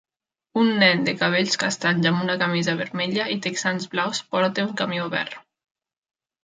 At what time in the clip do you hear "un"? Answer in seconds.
0.61-0.71, 4.71-4.77